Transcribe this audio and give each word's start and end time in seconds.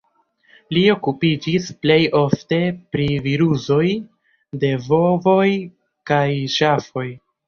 Li 0.75 0.81
okupiĝis 0.91 1.65
plej 1.83 1.97
ofte 2.19 2.57
pri 2.95 3.05
virusoj 3.25 3.85
de 4.63 4.71
bovoj 4.87 5.45
kaj 6.13 6.25
ŝafoj. 6.55 7.07